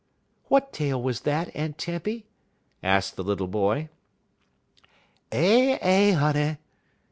[0.47, 2.25] "What tale was that, Aunt Tempy?"
[2.81, 3.89] asked the little boy.
[5.31, 6.57] "Eh eh, honey!"